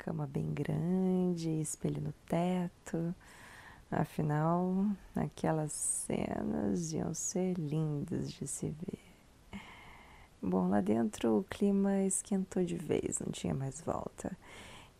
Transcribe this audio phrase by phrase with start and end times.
[0.00, 3.14] cama bem grande, espelho no teto.
[3.90, 9.60] Afinal, aquelas cenas iam ser lindas de se ver.
[10.40, 14.34] Bom, lá dentro o clima esquentou de vez, não tinha mais volta.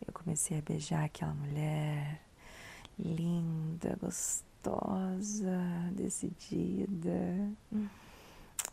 [0.05, 2.21] Eu comecei a beijar aquela mulher
[2.99, 5.57] linda, gostosa,
[5.93, 7.51] decidida.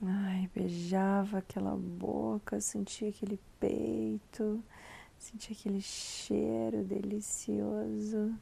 [0.02, 4.62] Ai, beijava aquela boca, sentia aquele peito,
[5.18, 8.34] sentia aquele cheiro delicioso.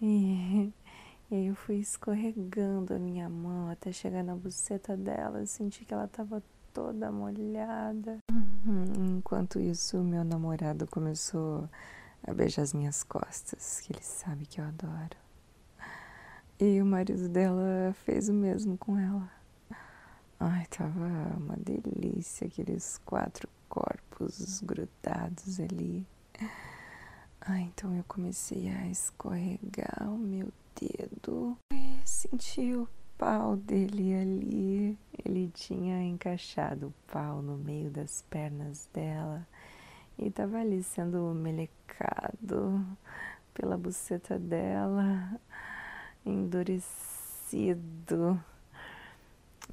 [0.00, 0.72] E,
[1.30, 5.94] e aí eu fui escorregando a minha mão até chegar na buceta dela, senti que
[5.94, 8.18] ela estava toda molhada.
[8.30, 11.68] Uhum, enquanto isso, meu namorado começou
[12.22, 15.16] a beijar as minhas costas, que ele sabe que eu adoro.
[16.58, 19.30] E o marido dela fez o mesmo com ela.
[20.38, 23.48] Ai, tava uma delícia aqueles quatro
[24.20, 26.06] corpos grudados ali.
[27.40, 34.98] Ai, então eu comecei a escorregar o meu dedo e senti o pau dele ali.
[35.24, 39.46] Ele tinha encaixado o pau no meio das pernas dela
[40.18, 42.84] e tava ali sendo melecado
[43.54, 45.40] pela buceta dela,
[46.26, 46.92] endurecido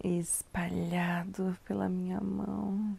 [0.02, 2.98] espalhado pela minha mão.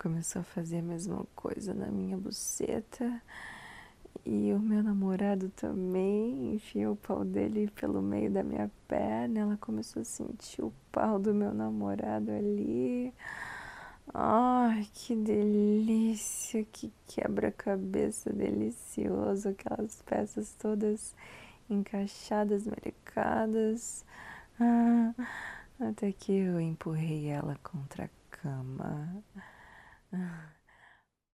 [0.00, 3.20] Começou a fazer a mesma coisa na minha buceta.
[4.24, 9.40] E o meu namorado também enfiou o pau dele pelo meio da minha perna.
[9.40, 13.12] Ela começou a sentir o pau do meu namorado ali.
[14.14, 21.14] Ai, que delícia, que quebra-cabeça delicioso, aquelas peças todas
[21.68, 24.02] encaixadas, melecadas.
[24.58, 25.12] Ah,
[25.78, 29.22] até que eu empurrei ela contra a cama.
[30.12, 30.59] 嗯。